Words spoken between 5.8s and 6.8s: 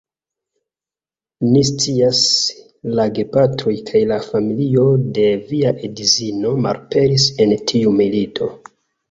edzino